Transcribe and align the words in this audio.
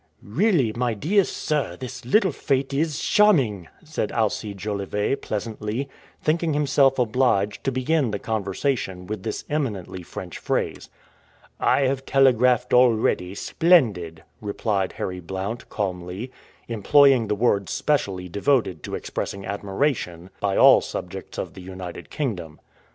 "Really, 0.23 0.73
my 0.73 0.95
dear 0.95 1.23
sir, 1.23 1.75
this 1.77 2.05
little 2.05 2.31
fête 2.31 2.73
is 2.73 2.99
charming!" 2.99 3.67
said 3.83 4.11
Alcide 4.11 4.57
Jolivet 4.57 5.21
pleasantly, 5.21 5.89
thinking 6.23 6.55
himself 6.55 6.97
obliged 6.97 7.63
to 7.65 7.71
begin 7.71 8.09
the 8.09 8.17
conversation 8.17 9.05
with 9.05 9.21
this 9.21 9.45
eminently 9.47 10.01
French 10.01 10.39
phrase. 10.39 10.89
"I 11.59 11.81
have 11.81 12.03
telegraphed 12.03 12.73
already, 12.73 13.35
'splendid!'" 13.35 14.23
replied 14.41 14.93
Harry 14.93 15.19
Blount 15.19 15.69
calmly, 15.69 16.31
employing 16.67 17.27
the 17.27 17.35
word 17.35 17.69
specially 17.69 18.27
devoted 18.27 18.81
to 18.81 18.95
expressing 18.95 19.45
admiration 19.45 20.31
by 20.39 20.57
all 20.57 20.81
subjects 20.81 21.37
of 21.37 21.53
the 21.53 21.61
United 21.61 22.09
Kingdom. 22.09 22.59